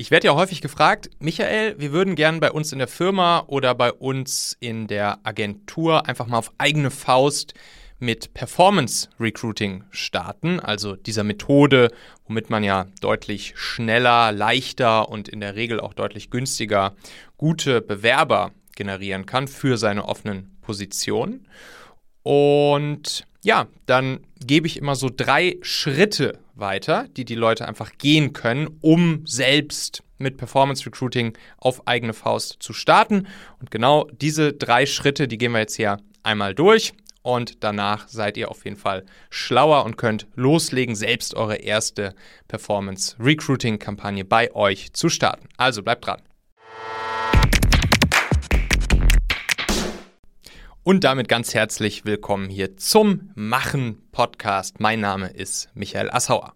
[0.00, 3.74] Ich werde ja häufig gefragt, Michael, wir würden gern bei uns in der Firma oder
[3.74, 7.52] bei uns in der Agentur einfach mal auf eigene Faust
[7.98, 11.90] mit Performance Recruiting starten, also dieser Methode,
[12.26, 16.94] womit man ja deutlich schneller, leichter und in der Regel auch deutlich günstiger
[17.36, 21.46] gute Bewerber generieren kann für seine offenen Positionen.
[22.22, 28.32] Und ja, dann gebe ich immer so drei Schritte weiter, die die Leute einfach gehen
[28.32, 33.26] können, um selbst mit Performance Recruiting auf eigene Faust zu starten.
[33.58, 36.92] Und genau diese drei Schritte, die gehen wir jetzt hier einmal durch.
[37.22, 42.14] Und danach seid ihr auf jeden Fall schlauer und könnt loslegen, selbst eure erste
[42.48, 45.48] Performance Recruiting Kampagne bei euch zu starten.
[45.58, 46.22] Also bleibt dran.
[50.82, 54.80] Und damit ganz herzlich willkommen hier zum Machen Podcast.
[54.80, 56.54] Mein Name ist Michael Assauer.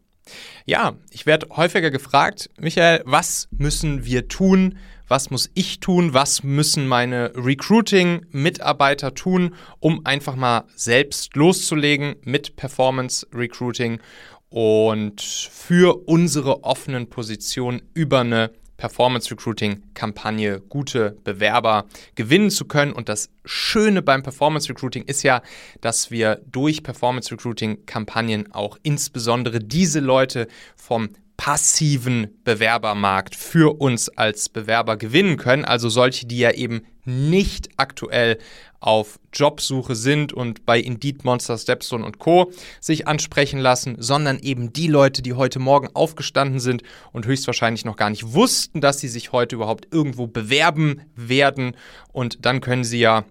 [0.64, 4.78] Ja, ich werde häufiger gefragt, Michael, was müssen wir tun?
[5.08, 6.14] Was muss ich tun?
[6.14, 14.00] Was müssen meine Recruiting-Mitarbeiter tun, um einfach mal selbst loszulegen mit Performance Recruiting
[14.48, 22.92] und für unsere offenen Positionen über eine Performance Recruiting Kampagne gute Bewerber gewinnen zu können.
[22.92, 25.42] Und das Schöne beim Performance Recruiting ist ja,
[25.80, 34.08] dass wir durch Performance Recruiting Kampagnen auch insbesondere diese Leute vom passiven Bewerbermarkt für uns
[34.08, 35.64] als Bewerber gewinnen können.
[35.64, 38.38] Also solche, die ja eben nicht aktuell
[38.80, 42.52] auf Jobsuche sind und bei Indeed, Monster, Stepstone und Co.
[42.80, 46.82] sich ansprechen lassen, sondern eben die Leute, die heute Morgen aufgestanden sind
[47.12, 51.76] und höchstwahrscheinlich noch gar nicht wussten, dass sie sich heute überhaupt irgendwo bewerben werden.
[52.12, 53.24] Und dann können sie ja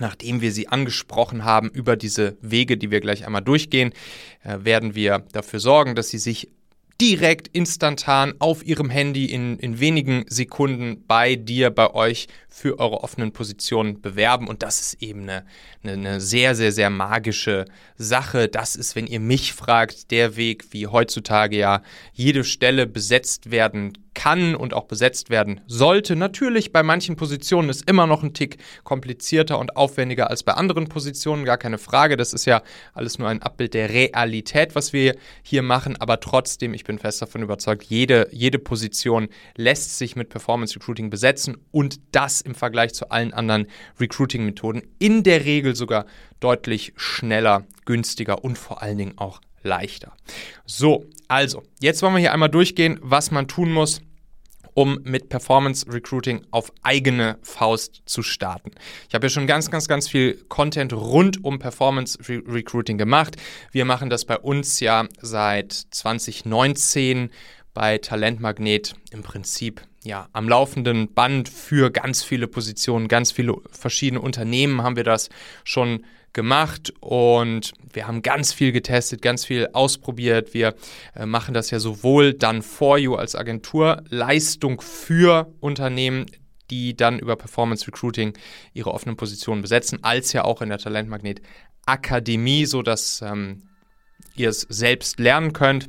[0.00, 3.92] Nachdem wir sie angesprochen haben über diese Wege, die wir gleich einmal durchgehen,
[4.44, 6.50] äh, werden wir dafür sorgen, dass sie sich
[7.00, 13.04] direkt instantan auf Ihrem Handy in, in wenigen Sekunden bei dir, bei euch für eure
[13.04, 14.48] offenen Positionen bewerben.
[14.48, 15.46] Und das ist eben eine,
[15.84, 18.48] eine, eine, sehr, sehr, sehr magische Sache.
[18.48, 23.92] Das ist, wenn ihr mich fragt, der Weg, wie heutzutage ja jede Stelle besetzt werden
[23.92, 24.07] kann
[24.54, 26.16] und auch besetzt werden sollte.
[26.16, 30.88] Natürlich bei manchen Positionen ist immer noch ein Tick komplizierter und aufwendiger als bei anderen
[30.88, 32.16] Positionen, gar keine Frage.
[32.16, 32.62] Das ist ja
[32.94, 35.96] alles nur ein Abbild der Realität, was wir hier machen.
[35.96, 41.10] Aber trotzdem, ich bin fest davon überzeugt, jede, jede Position lässt sich mit Performance Recruiting
[41.10, 43.66] besetzen und das im Vergleich zu allen anderen
[44.00, 46.06] Recruiting-Methoden in der Regel sogar
[46.40, 50.12] deutlich schneller, günstiger und vor allen Dingen auch leichter.
[50.66, 54.00] So, also, jetzt wollen wir hier einmal durchgehen, was man tun muss,
[54.78, 58.70] um mit Performance Recruiting auf eigene Faust zu starten.
[59.08, 63.34] Ich habe ja schon ganz, ganz, ganz viel Content rund um Performance Re Recruiting gemacht.
[63.72, 67.30] Wir machen das bei uns ja seit 2019
[67.74, 74.20] bei Talentmagnet im Prinzip ja, am laufenden Band für ganz viele Positionen, ganz viele verschiedene
[74.20, 75.28] Unternehmen haben wir das
[75.64, 80.54] schon gemacht und wir haben ganz viel getestet, ganz viel ausprobiert.
[80.54, 80.74] Wir
[81.14, 86.26] äh, machen das ja sowohl dann for you als Agentur, Leistung für Unternehmen,
[86.70, 88.34] die dann über Performance Recruiting
[88.74, 91.40] ihre offenen Positionen besetzen, als ja auch in der Talentmagnet
[91.86, 93.62] Akademie, sodass ähm,
[94.36, 95.88] ihr es selbst lernen könnt.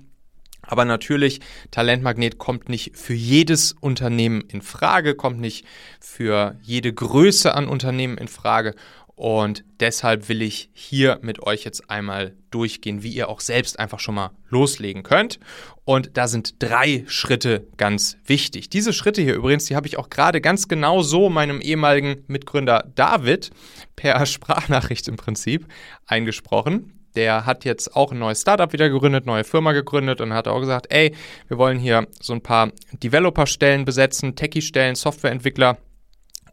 [0.61, 1.39] Aber natürlich,
[1.71, 5.65] Talentmagnet kommt nicht für jedes Unternehmen in Frage, kommt nicht
[5.99, 8.75] für jede Größe an Unternehmen in Frage.
[9.19, 13.99] Und deshalb will ich hier mit euch jetzt einmal durchgehen, wie ihr auch selbst einfach
[13.99, 15.39] schon mal loslegen könnt.
[15.83, 18.69] Und da sind drei Schritte ganz wichtig.
[18.69, 22.89] Diese Schritte hier übrigens, die habe ich auch gerade ganz genau so meinem ehemaligen Mitgründer
[22.95, 23.49] David
[23.97, 25.67] per Sprachnachricht im Prinzip
[26.05, 26.98] eingesprochen.
[27.15, 30.59] Der hat jetzt auch ein neues Startup wieder gegründet, neue Firma gegründet und hat auch
[30.59, 31.13] gesagt, ey,
[31.47, 35.77] wir wollen hier so ein paar Developer-Stellen besetzen, Techie-Stellen, Softwareentwickler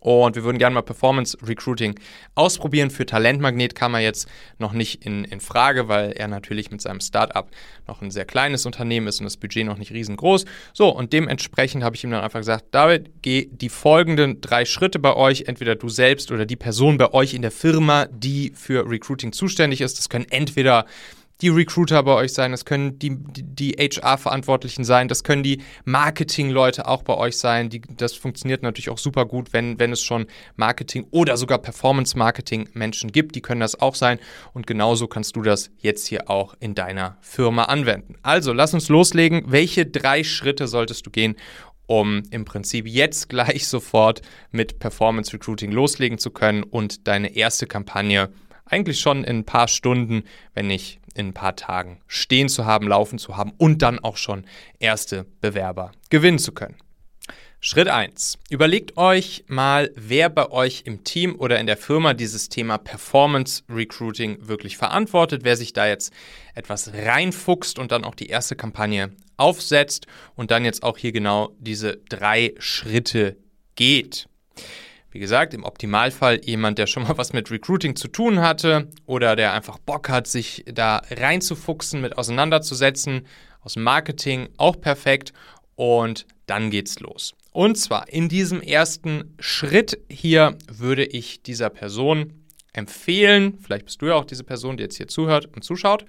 [0.06, 1.98] und wir würden gerne mal Performance Recruiting
[2.36, 2.90] ausprobieren.
[2.90, 4.28] Für Talentmagnet kam er jetzt
[4.58, 7.50] noch nicht in, in Frage, weil er natürlich mit seinem Startup
[7.88, 10.44] noch ein sehr kleines Unternehmen ist und das Budget noch nicht riesengroß.
[10.72, 15.00] So, und dementsprechend habe ich ihm dann einfach gesagt, David, geh die folgenden drei Schritte
[15.00, 18.88] bei euch, entweder du selbst oder die Person bei euch in der Firma, die für
[18.88, 19.98] Recruiting zuständig ist.
[19.98, 20.86] Das können entweder
[21.42, 26.88] die Recruiter bei euch sein, das können die, die, HR-Verantwortlichen sein, das können die Marketing-Leute
[26.88, 27.68] auch bei euch sein.
[27.68, 33.12] Die, das funktioniert natürlich auch super gut, wenn, wenn es schon Marketing oder sogar Performance-Marketing-Menschen
[33.12, 33.34] gibt.
[33.34, 34.18] Die können das auch sein.
[34.54, 38.16] Und genauso kannst du das jetzt hier auch in deiner Firma anwenden.
[38.22, 39.44] Also, lass uns loslegen.
[39.46, 41.36] Welche drei Schritte solltest du gehen,
[41.86, 44.22] um im Prinzip jetzt gleich sofort
[44.52, 48.30] mit Performance Recruiting loslegen zu können und deine erste Kampagne
[48.64, 50.24] eigentlich schon in ein paar Stunden,
[50.54, 54.16] wenn nicht in ein paar Tagen stehen zu haben, laufen zu haben und dann auch
[54.16, 54.44] schon
[54.78, 56.76] erste Bewerber gewinnen zu können.
[57.60, 58.38] Schritt 1.
[58.50, 63.64] Überlegt euch mal, wer bei euch im Team oder in der Firma dieses Thema Performance
[63.68, 66.12] Recruiting wirklich verantwortet, wer sich da jetzt
[66.54, 71.56] etwas reinfuchst und dann auch die erste Kampagne aufsetzt und dann jetzt auch hier genau
[71.58, 73.36] diese drei Schritte
[73.74, 74.28] geht.
[75.16, 79.34] Wie gesagt, im Optimalfall jemand, der schon mal was mit Recruiting zu tun hatte oder
[79.34, 83.26] der einfach Bock hat, sich da reinzufuchsen, mit auseinanderzusetzen.
[83.62, 85.32] Aus Marketing auch perfekt.
[85.74, 87.32] Und dann geht's los.
[87.52, 92.34] Und zwar in diesem ersten Schritt hier würde ich dieser Person
[92.74, 96.04] empfehlen, vielleicht bist du ja auch diese Person, die jetzt hier zuhört und zuschaut,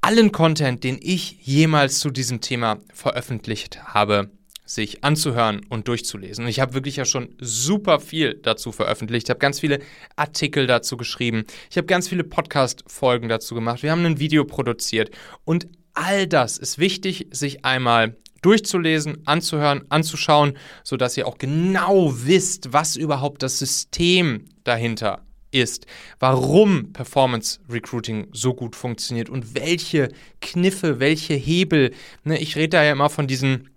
[0.00, 4.30] allen Content, den ich jemals zu diesem Thema veröffentlicht habe,
[4.74, 6.46] sich anzuhören und durchzulesen.
[6.46, 9.26] Ich habe wirklich ja schon super viel dazu veröffentlicht.
[9.26, 9.80] Ich habe ganz viele
[10.16, 11.44] Artikel dazu geschrieben.
[11.70, 13.82] Ich habe ganz viele Podcast-Folgen dazu gemacht.
[13.82, 15.10] Wir haben ein Video produziert.
[15.44, 22.72] Und all das ist wichtig, sich einmal durchzulesen, anzuhören, anzuschauen, sodass ihr auch genau wisst,
[22.72, 25.22] was überhaupt das System dahinter
[25.52, 25.86] ist,
[26.18, 30.08] warum Performance Recruiting so gut funktioniert und welche
[30.40, 31.92] Kniffe, welche Hebel.
[32.24, 33.68] Ne, ich rede da ja immer von diesen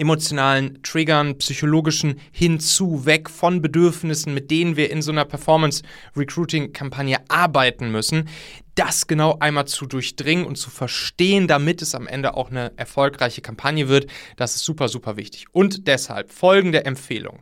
[0.00, 5.82] emotionalen Triggern, psychologischen hinzu, weg von Bedürfnissen, mit denen wir in so einer Performance
[6.16, 8.28] Recruiting Kampagne arbeiten müssen,
[8.74, 13.42] das genau einmal zu durchdringen und zu verstehen, damit es am Ende auch eine erfolgreiche
[13.42, 15.46] Kampagne wird, das ist super, super wichtig.
[15.52, 17.40] Und deshalb folgende Empfehlung.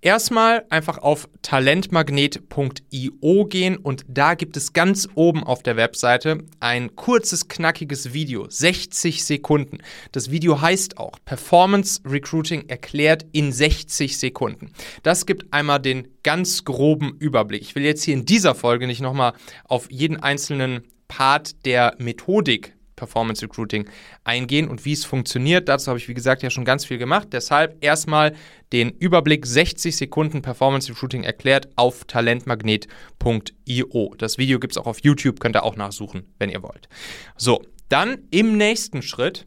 [0.00, 6.94] Erstmal einfach auf talentmagnet.io gehen und da gibt es ganz oben auf der Webseite ein
[6.94, 9.78] kurzes, knackiges Video, 60 Sekunden.
[10.12, 14.70] Das Video heißt auch Performance Recruiting erklärt in 60 Sekunden.
[15.02, 17.62] Das gibt einmal den ganz groben Überblick.
[17.62, 19.32] Ich will jetzt hier in dieser Folge nicht nochmal
[19.64, 23.88] auf jeden einzelnen Part der Methodik Performance Recruiting
[24.24, 25.68] eingehen und wie es funktioniert.
[25.68, 27.28] Dazu habe ich, wie gesagt, ja schon ganz viel gemacht.
[27.32, 28.34] Deshalb erstmal
[28.72, 34.14] den Überblick 60 Sekunden Performance Recruiting erklärt auf talentmagnet.io.
[34.18, 36.88] Das Video gibt es auch auf YouTube, könnt ihr auch nachsuchen, wenn ihr wollt.
[37.36, 39.44] So, dann im nächsten Schritt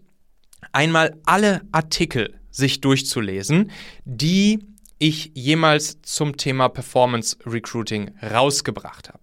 [0.72, 3.72] einmal alle Artikel sich durchzulesen,
[4.06, 4.60] die
[5.00, 9.22] ich jemals zum Thema Performance Recruiting rausgebracht habe.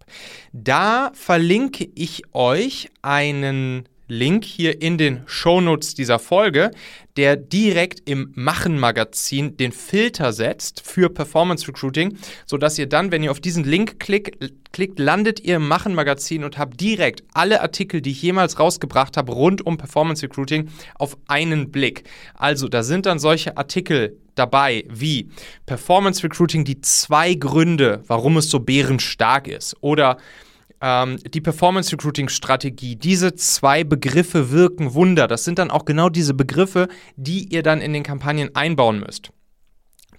[0.53, 6.71] Da verlinke ich euch einen Link hier in den Shownotes dieser Folge,
[7.17, 13.31] der direkt im Machen-Magazin den Filter setzt für Performance Recruiting, sodass ihr dann, wenn ihr
[13.31, 14.39] auf diesen Link klick,
[14.73, 19.33] klickt, landet ihr im Machen-Magazin und habt direkt alle Artikel, die ich jemals rausgebracht habe,
[19.33, 22.05] rund um Performance Recruiting auf einen Blick.
[22.35, 25.31] Also, da sind dann solche Artikel dabei wie
[25.65, 29.77] Performance Recruiting, die zwei Gründe, warum es so bärenstark ist.
[29.81, 30.19] Oder
[30.87, 35.27] ähm, die Performance Recruiting Strategie, diese zwei Begriffe wirken Wunder.
[35.27, 36.87] Das sind dann auch genau diese Begriffe,
[37.17, 39.33] die ihr dann in den Kampagnen einbauen müsst.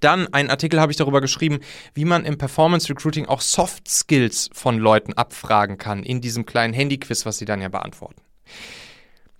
[0.02, 1.60] Dann ein Artikel habe ich darüber geschrieben,
[1.94, 6.74] wie man im Performance Recruiting auch Soft Skills von Leuten abfragen kann in diesem kleinen
[6.74, 8.22] Handyquiz, was sie dann ja beantworten.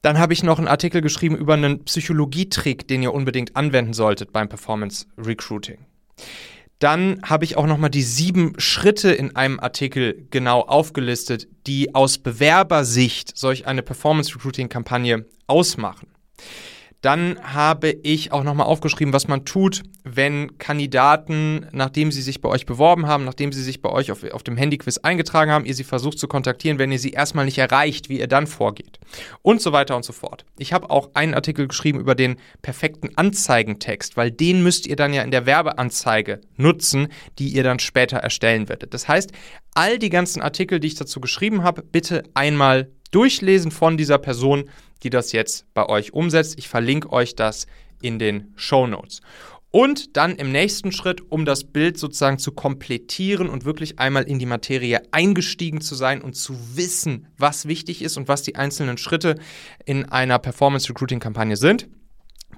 [0.02, 4.32] Dann habe ich noch einen Artikel geschrieben über einen Psychologietrick, den ihr unbedingt anwenden solltet
[4.32, 5.80] beim Performance Recruiting.
[6.80, 12.20] Dann habe ich auch nochmal die sieben Schritte in einem Artikel genau aufgelistet, die aus
[12.20, 16.08] Bewerbersicht solch eine Performance Recruiting Kampagne ausmachen.
[17.02, 22.50] Dann habe ich auch nochmal aufgeschrieben, was man tut, wenn Kandidaten, nachdem sie sich bei
[22.50, 25.76] euch beworben haben, nachdem sie sich bei euch auf, auf dem Handyquiz eingetragen haben, ihr
[25.76, 29.00] sie versucht zu kontaktieren, wenn ihr sie erstmal nicht erreicht, wie ihr dann vorgeht.
[29.44, 30.46] Und so weiter und so fort.
[30.58, 35.14] Ich habe auch einen Artikel geschrieben über den perfekten Anzeigentext, weil den müsst ihr dann
[35.14, 38.96] ja in der Werbeanzeige nutzen, die ihr dann später erstellen werdet.
[38.96, 39.32] Das heißt,
[39.76, 44.70] all die ganzen Artikel, die ich dazu geschrieben habe, bitte einmal durchlesen von dieser Person,
[45.04, 46.56] die das jetzt bei euch umsetzt.
[46.58, 47.68] Ich verlinke euch das
[48.02, 49.22] in den Show Notes.
[49.70, 54.40] Und dann im nächsten Schritt, um das Bild sozusagen zu komplettieren und wirklich einmal in
[54.40, 58.98] die Materie eingestiegen zu sein und zu wissen, was wichtig ist und was die einzelnen
[58.98, 59.36] Schritte
[59.86, 61.90] in einer Performance Recruiting Kampagne sind,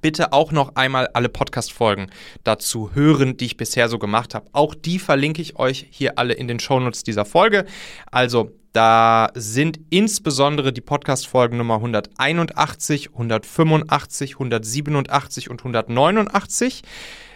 [0.01, 2.11] bitte auch noch einmal alle Podcast-Folgen
[2.43, 4.47] dazu hören, die ich bisher so gemacht habe.
[4.53, 7.65] Auch die verlinke ich euch hier alle in den Shownotes dieser Folge.
[8.11, 16.83] Also da sind insbesondere die Podcast-Folgen Nummer 181, 185, 187 und 189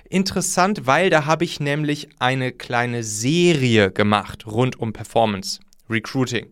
[0.09, 5.59] interessant, weil da habe ich nämlich eine kleine Serie gemacht rund um Performance
[5.89, 6.47] Recruiting.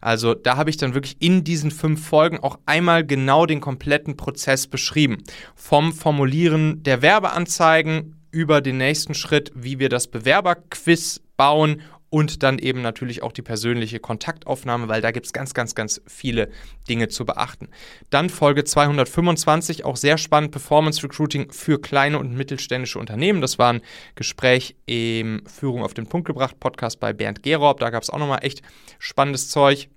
[0.00, 4.16] Also da habe ich dann wirklich in diesen fünf Folgen auch einmal genau den kompletten
[4.16, 5.22] Prozess beschrieben.
[5.54, 12.58] Vom Formulieren der Werbeanzeigen über den nächsten Schritt, wie wir das Bewerberquiz bauen und dann
[12.58, 16.50] eben natürlich auch die persönliche Kontaktaufnahme, weil da gibt es ganz, ganz, ganz viele
[16.88, 17.68] Dinge zu beachten.
[18.10, 23.40] Dann Folge 225, auch sehr spannend, Performance Recruiting für kleine und mittelständische Unternehmen.
[23.40, 23.82] Das war ein
[24.14, 27.80] Gespräch im Führung auf den Punkt gebracht Podcast bei Bernd Gerob.
[27.80, 28.62] Da gab es auch nochmal echt
[28.98, 29.88] spannendes Zeug.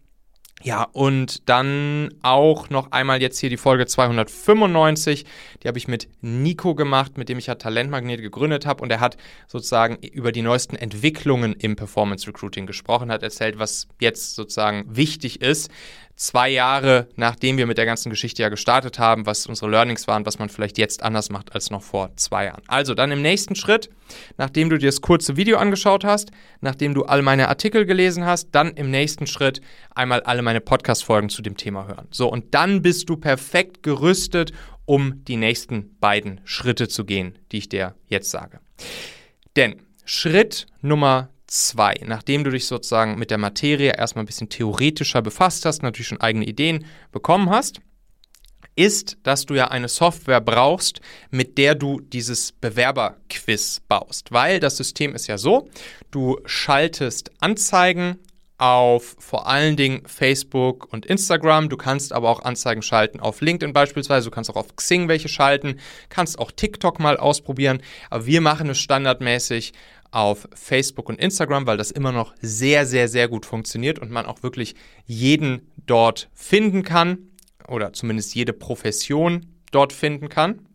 [0.64, 5.26] Ja, und dann auch noch einmal jetzt hier die Folge 295.
[5.64, 8.84] Die habe ich mit Nico gemacht, mit dem ich ja Talentmagnet gegründet habe.
[8.84, 13.88] Und er hat sozusagen über die neuesten Entwicklungen im Performance Recruiting gesprochen, hat erzählt, was
[14.00, 15.72] jetzt sozusagen wichtig ist,
[16.22, 20.24] zwei Jahre nachdem wir mit der ganzen Geschichte ja gestartet haben, was unsere Learnings waren,
[20.26, 22.62] was man vielleicht jetzt anders macht als noch vor zwei Jahren.
[22.68, 23.90] Also dann im nächsten Schritt,
[24.38, 28.50] nachdem du dir das kurze Video angeschaut hast, nachdem du all meine Artikel gelesen hast,
[28.52, 29.62] dann im nächsten Schritt
[29.96, 32.08] einmal alle meine Podcast-Folgen zu dem Thema hören.
[32.12, 34.52] So, und dann bist du perfekt gerüstet,
[34.86, 38.60] um die nächsten beiden Schritte zu gehen, die ich dir jetzt sage.
[39.56, 42.02] Denn Schritt Nummer 2.
[42.06, 46.22] Nachdem du dich sozusagen mit der Materie erstmal ein bisschen theoretischer befasst hast, natürlich schon
[46.22, 47.82] eigene Ideen bekommen hast,
[48.76, 54.32] ist, dass du ja eine Software brauchst, mit der du dieses Bewerberquiz baust.
[54.32, 55.70] Weil das System ist ja so,
[56.10, 58.18] du schaltest Anzeigen
[58.58, 61.68] auf vor allen Dingen Facebook und Instagram.
[61.68, 64.30] Du kannst aber auch Anzeigen schalten auf LinkedIn beispielsweise.
[64.30, 65.80] Du kannst auch auf Xing welche schalten.
[66.10, 67.82] Kannst auch TikTok mal ausprobieren.
[68.10, 69.74] Aber wir machen es standardmäßig
[70.12, 74.26] auf Facebook und Instagram, weil das immer noch sehr, sehr, sehr gut funktioniert und man
[74.26, 74.76] auch wirklich
[75.06, 77.18] jeden dort finden kann
[77.68, 80.68] oder zumindest jede Profession dort finden kann.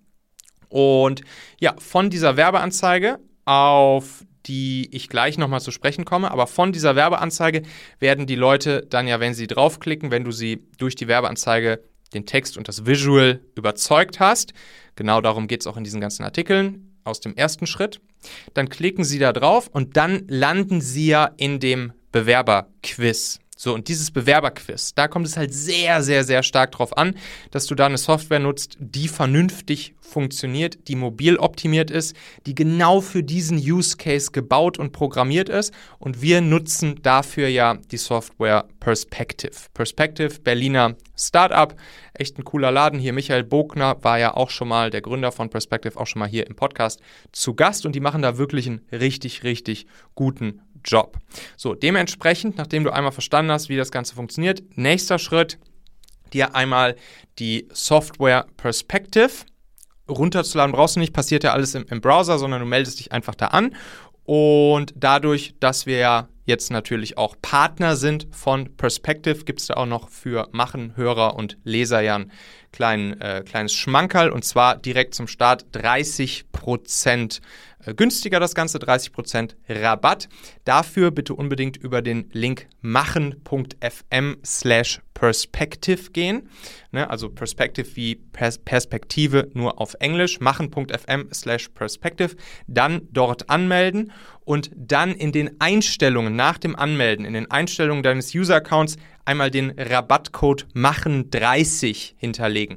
[0.68, 1.20] Und
[1.60, 6.30] ja, von dieser Werbeanzeige auf die ich gleich nochmal zu sprechen komme.
[6.30, 7.62] Aber von dieser Werbeanzeige
[7.98, 11.82] werden die Leute dann ja, wenn sie draufklicken, wenn du sie durch die Werbeanzeige
[12.14, 14.52] den Text und das Visual überzeugt hast,
[14.94, 18.00] genau darum geht es auch in diesen ganzen Artikeln, aus dem ersten Schritt.
[18.54, 23.40] Dann klicken Sie da drauf und dann landen Sie ja in dem Bewerberquiz.
[23.58, 27.14] So, und dieses Bewerberquiz, da kommt es halt sehr, sehr, sehr stark drauf an,
[27.50, 33.00] dass du da eine Software nutzt, die vernünftig funktioniert, die mobil optimiert ist, die genau
[33.00, 35.72] für diesen Use Case gebaut und programmiert ist.
[35.98, 39.54] Und wir nutzen dafür ja die Software Perspective.
[39.72, 41.74] Perspective, Berliner Startup,
[42.12, 43.14] echt ein cooler Laden hier.
[43.14, 46.46] Michael Bogner war ja auch schon mal, der Gründer von Perspective, auch schon mal hier
[46.46, 47.00] im Podcast
[47.32, 51.18] zu Gast und die machen da wirklich einen richtig, richtig guten Job.
[51.56, 55.58] So, dementsprechend, nachdem du einmal verstanden hast, wie das Ganze funktioniert, nächster Schritt,
[56.32, 56.96] dir einmal
[57.38, 59.30] die Software Perspective
[60.08, 60.72] runterzuladen.
[60.72, 63.48] Brauchst du nicht, passiert ja alles im, im Browser, sondern du meldest dich einfach da
[63.48, 63.74] an.
[64.24, 69.74] Und dadurch, dass wir ja jetzt natürlich auch Partner sind von Perspective, gibt es da
[69.74, 72.32] auch noch für Machen, Hörer und Leser ja ein
[72.72, 74.30] klein, äh, kleines Schmankerl.
[74.30, 76.44] Und zwar direkt zum Start 30%
[77.38, 77.40] äh,
[77.94, 80.28] günstiger das Ganze, 30% Rabatt.
[80.64, 86.48] Dafür bitte unbedingt über den Link machen.fm slash perspective gehen.
[86.92, 90.40] Ne, also Perspective wie Pers Perspektive nur auf Englisch.
[90.40, 92.36] machen.fm slash perspective.
[92.66, 94.12] Dann dort anmelden
[94.44, 99.74] und dann in den Einstellungen nach dem Anmelden, in den Einstellungen deines User-Accounts einmal den
[99.78, 102.76] Rabattcode machen30 hinterlegen.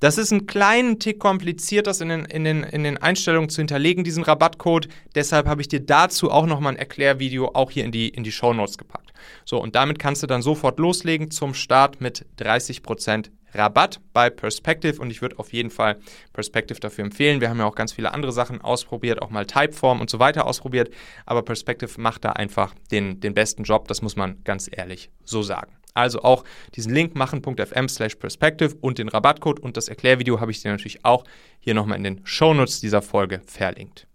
[0.00, 3.60] Das ist ein kleinen Tick kompliziert, das in den, in, den, in den Einstellungen zu
[3.60, 4.88] hinterlegen, diesen Rabattcode.
[5.14, 8.32] Deshalb habe ich dir dazu auch nochmal ein Erklärvideo auch hier in die, in die
[8.32, 9.12] Show Notes gepackt.
[9.44, 14.98] So, und damit kannst du dann sofort loslegen zum Start mit 30% Rabatt bei Perspective
[15.02, 15.98] und ich würde auf jeden Fall
[16.32, 17.42] Perspective dafür empfehlen.
[17.42, 20.46] Wir haben ja auch ganz viele andere Sachen ausprobiert, auch mal Typeform und so weiter
[20.46, 20.88] ausprobiert,
[21.26, 25.42] aber Perspective macht da einfach den, den besten Job, das muss man ganz ehrlich so
[25.42, 25.72] sagen.
[25.94, 26.44] Also auch
[26.74, 31.04] diesen Link machen.fm slash perspective und den Rabattcode und das Erklärvideo habe ich dir natürlich
[31.04, 31.24] auch
[31.58, 34.06] hier nochmal in den Shownotes dieser Folge verlinkt.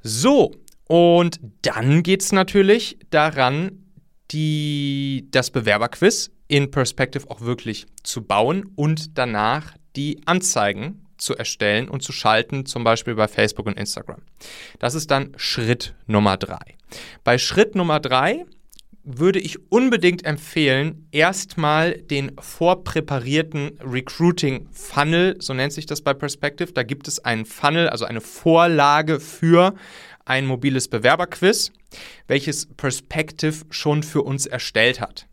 [0.00, 0.52] So,
[0.86, 3.84] und dann geht es natürlich daran,
[4.30, 11.88] die, das Bewerberquiz in Perspective auch wirklich zu bauen und danach die Anzeigen zu erstellen
[11.88, 14.22] und zu schalten, zum Beispiel bei Facebook und Instagram.
[14.78, 16.76] Das ist dann Schritt Nummer drei.
[17.24, 18.46] Bei Schritt Nummer drei
[19.16, 26.72] würde ich unbedingt empfehlen, erstmal den vorpräparierten Recruiting Funnel, so nennt sich das bei Perspective.
[26.72, 29.74] Da gibt es einen Funnel, also eine Vorlage für
[30.26, 31.72] ein mobiles Bewerberquiz,
[32.26, 35.26] welches Perspective schon für uns erstellt hat.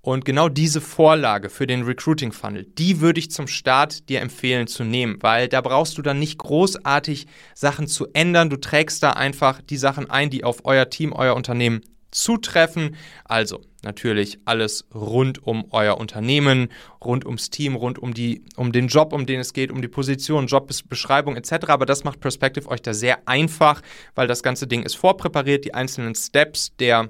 [0.00, 4.66] Und genau diese Vorlage für den Recruiting Funnel, die würde ich zum Start dir empfehlen
[4.66, 8.50] zu nehmen, weil da brauchst du dann nicht großartig Sachen zu ändern.
[8.50, 11.80] Du trägst da einfach die Sachen ein, die auf euer Team, euer Unternehmen
[12.14, 12.96] zutreffen.
[13.24, 16.68] Also natürlich alles rund um euer Unternehmen,
[17.04, 19.88] rund ums Team, rund um, die, um den Job, um den es geht, um die
[19.88, 21.68] Position, Jobbeschreibung etc.
[21.68, 23.82] Aber das macht Perspective euch da sehr einfach,
[24.14, 25.64] weil das ganze Ding ist vorpräpariert.
[25.64, 27.08] Die einzelnen Steps der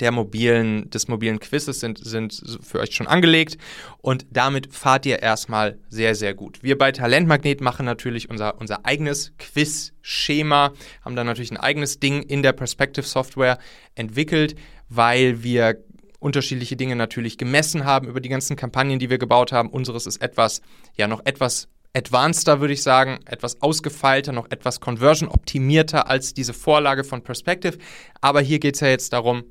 [0.00, 3.58] der mobilen, des mobilen Quizzes sind, sind für euch schon angelegt
[3.98, 6.62] und damit fahrt ihr erstmal sehr, sehr gut.
[6.62, 10.72] Wir bei Talentmagnet machen natürlich unser, unser eigenes Quiz-Schema,
[11.04, 13.58] haben da natürlich ein eigenes Ding in der Perspective Software
[13.94, 14.56] entwickelt,
[14.88, 15.82] weil wir
[16.18, 19.70] unterschiedliche Dinge natürlich gemessen haben über die ganzen Kampagnen, die wir gebaut haben.
[19.70, 20.60] Unseres ist etwas,
[20.96, 27.04] ja, noch etwas advanceder, würde ich sagen, etwas ausgefeilter, noch etwas conversion-optimierter als diese Vorlage
[27.04, 27.78] von Perspective.
[28.20, 29.44] Aber hier geht es ja jetzt darum,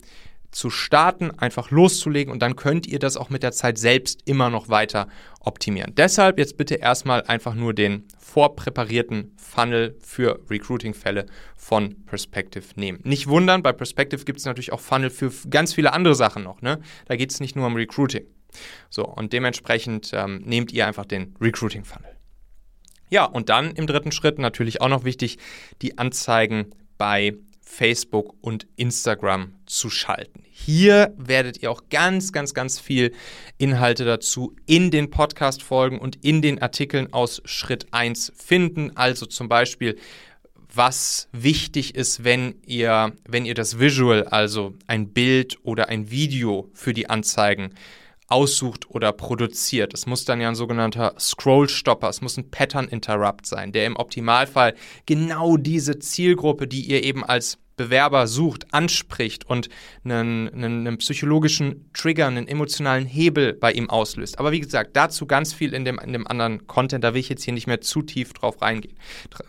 [0.51, 4.49] zu starten, einfach loszulegen und dann könnt ihr das auch mit der Zeit selbst immer
[4.49, 5.07] noch weiter
[5.39, 5.93] optimieren.
[5.95, 11.25] Deshalb jetzt bitte erstmal einfach nur den vorpräparierten Funnel für Recruiting-Fälle
[11.55, 12.99] von Perspective nehmen.
[13.03, 16.61] Nicht wundern, bei Perspective gibt es natürlich auch Funnel für ganz viele andere Sachen noch.
[16.61, 16.79] Ne?
[17.05, 18.25] Da geht es nicht nur um Recruiting.
[18.89, 22.15] So, und dementsprechend ähm, nehmt ihr einfach den Recruiting-Funnel.
[23.09, 25.37] Ja, und dann im dritten Schritt natürlich auch noch wichtig,
[25.81, 27.35] die Anzeigen bei
[27.71, 30.43] Facebook und Instagram zu schalten.
[30.49, 33.13] Hier werdet ihr auch ganz, ganz, ganz viel
[33.57, 38.97] Inhalte dazu in den Podcast-Folgen und in den Artikeln aus Schritt 1 finden.
[38.97, 39.97] Also zum Beispiel,
[40.73, 46.69] was wichtig ist, wenn ihr, wenn ihr das Visual, also ein Bild oder ein Video
[46.73, 47.75] für die Anzeigen
[48.29, 49.93] aussucht oder produziert.
[49.93, 54.75] Es muss dann ja ein sogenannter Scroll-Stopper, es muss ein Pattern-Interrupt sein, der im Optimalfall
[55.05, 59.69] genau diese Zielgruppe, die ihr eben als Bewerber sucht, anspricht und
[60.03, 64.37] einen, einen, einen, psychologischen Trigger, einen emotionalen Hebel bei ihm auslöst.
[64.37, 67.29] Aber wie gesagt, dazu ganz viel in dem, in dem anderen Content, da will ich
[67.29, 68.97] jetzt hier nicht mehr zu tief drauf reingehen.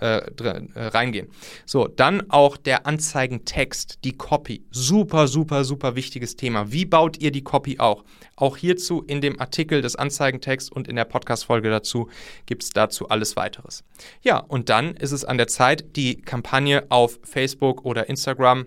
[0.00, 1.28] Äh, äh, reingehen.
[1.66, 4.64] So, dann auch der Anzeigentext, die Copy.
[4.70, 6.70] Super, super, super wichtiges Thema.
[6.70, 8.04] Wie baut ihr die Copy auch?
[8.36, 12.08] Auch hierzu in dem Artikel des Anzeigentexts und in der Podcast-Folge dazu
[12.46, 13.82] gibt es dazu alles weiteres.
[14.22, 18.66] Ja, und dann ist es an der Zeit, die Kampagne auf Facebook oder Instagram Instagram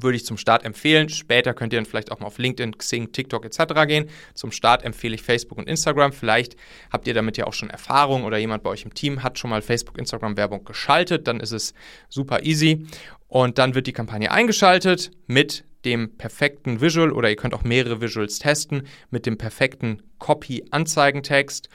[0.00, 1.08] würde ich zum Start empfehlen.
[1.08, 3.86] Später könnt ihr dann vielleicht auch mal auf LinkedIn, Xing, TikTok etc.
[3.86, 4.10] gehen.
[4.34, 6.12] Zum Start empfehle ich Facebook und Instagram.
[6.12, 6.56] Vielleicht
[6.90, 9.50] habt ihr damit ja auch schon Erfahrung oder jemand bei euch im Team hat schon
[9.50, 11.26] mal Facebook, Instagram Werbung geschaltet.
[11.28, 11.74] Dann ist es
[12.08, 12.86] super easy.
[13.28, 18.00] Und dann wird die Kampagne eingeschaltet mit dem perfekten Visual oder ihr könnt auch mehrere
[18.00, 21.68] Visuals testen mit dem perfekten Copy-Anzeigentext.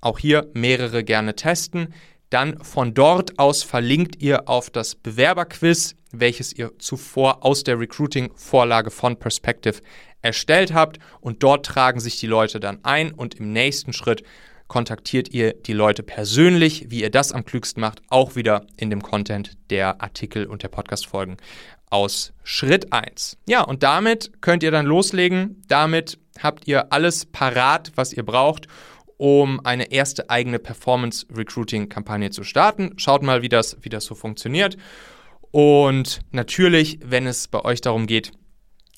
[0.00, 1.92] Auch hier mehrere gerne testen.
[2.30, 8.90] Dann von dort aus verlinkt ihr auf das Bewerberquiz, welches ihr zuvor aus der Recruiting-Vorlage
[8.90, 9.80] von Perspective
[10.22, 10.98] erstellt habt.
[11.20, 14.22] Und dort tragen sich die Leute dann ein und im nächsten Schritt
[14.68, 19.02] kontaktiert ihr die Leute persönlich, wie ihr das am klügsten macht, auch wieder in dem
[19.02, 21.38] Content der Artikel und der Podcast-Folgen
[21.90, 23.36] aus Schritt 1.
[23.48, 25.60] Ja, und damit könnt ihr dann loslegen.
[25.66, 28.68] Damit habt ihr alles parat, was ihr braucht,
[29.16, 32.92] um eine erste eigene Performance-Recruiting-Kampagne zu starten.
[32.96, 34.76] Schaut mal, wie das, wie das so funktioniert.
[35.50, 38.32] Und natürlich, wenn es bei euch darum geht,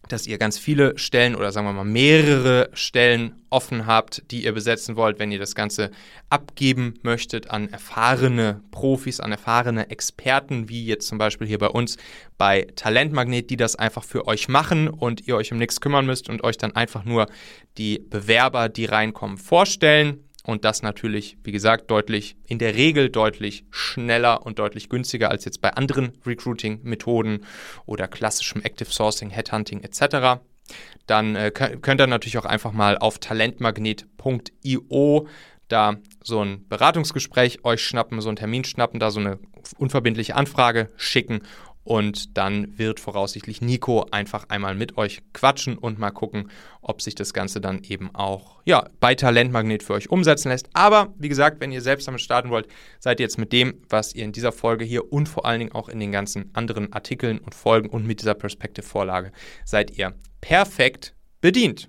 [0.09, 4.53] dass ihr ganz viele Stellen oder sagen wir mal mehrere Stellen offen habt, die ihr
[4.53, 5.91] besetzen wollt, wenn ihr das Ganze
[6.29, 11.97] abgeben möchtet an erfahrene Profis, an erfahrene Experten, wie jetzt zum Beispiel hier bei uns
[12.37, 16.29] bei Talentmagnet, die das einfach für euch machen und ihr euch um nichts kümmern müsst
[16.29, 17.27] und euch dann einfach nur
[17.79, 20.29] die Bewerber, die reinkommen, vorstellen.
[20.45, 25.45] Und das natürlich, wie gesagt, deutlich, in der Regel deutlich schneller und deutlich günstiger als
[25.45, 27.45] jetzt bei anderen Recruiting-Methoden
[27.87, 30.41] oder klassischem Active Sourcing, Headhunting etc.
[31.07, 35.29] Dann äh, könnt ihr natürlich auch einfach mal auf talentmagnet.io
[35.69, 39.39] da so ein Beratungsgespräch euch schnappen, so einen Termin schnappen, da so eine
[39.79, 41.41] unverbindliche Anfrage schicken
[41.85, 47.15] und dann wird voraussichtlich Nico einfach einmal mit euch quatschen und mal gucken, ob sich
[47.15, 50.69] das Ganze dann eben auch ja, bei Talentmagnet für euch umsetzen lässt.
[50.73, 52.69] Aber wie gesagt, wenn ihr selbst damit starten wollt,
[53.01, 55.73] seid ihr jetzt mit dem, was ihr in dieser Folge hier und vor allen Dingen
[55.73, 59.33] auch in den ganzen anderen Artikeln und Folgen und mit dieser Perspektive-Vorlage,
[59.65, 61.89] seid ihr perfekt bedient.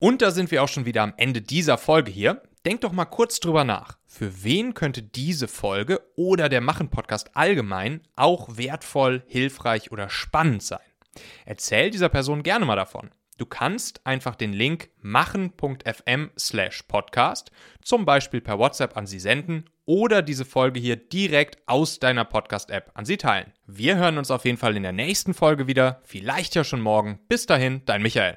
[0.00, 2.42] Und da sind wir auch schon wieder am Ende dieser Folge hier.
[2.68, 3.96] Denkt doch mal kurz drüber nach.
[4.04, 10.84] Für wen könnte diese Folge oder der Machen-Podcast allgemein auch wertvoll, hilfreich oder spannend sein?
[11.46, 13.08] Erzähl dieser Person gerne mal davon.
[13.38, 19.64] Du kannst einfach den Link machen.fm slash podcast zum Beispiel per WhatsApp an sie senden
[19.86, 23.50] oder diese Folge hier direkt aus deiner Podcast-App an sie teilen.
[23.64, 27.18] Wir hören uns auf jeden Fall in der nächsten Folge wieder, vielleicht ja schon morgen.
[27.28, 28.36] Bis dahin, dein Michael.